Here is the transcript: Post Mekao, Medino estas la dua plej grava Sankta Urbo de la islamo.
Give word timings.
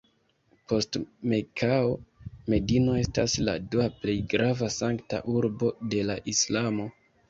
Post 0.71 0.97
Mekao, 1.33 1.91
Medino 2.55 2.97
estas 3.03 3.37
la 3.45 3.57
dua 3.77 3.89
plej 4.01 4.19
grava 4.35 4.75
Sankta 4.81 5.25
Urbo 5.39 5.75
de 5.95 6.07
la 6.13 6.23
islamo. 6.39 6.95